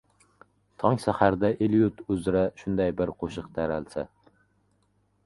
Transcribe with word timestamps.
Tong 0.83 0.95
saharda 1.03 1.51
el-yurt 1.67 2.01
uzra 2.15 2.41
shunday 2.63 2.95
bir 3.03 3.13
qo‘shiq 3.21 3.53
taralsa… 3.59 4.07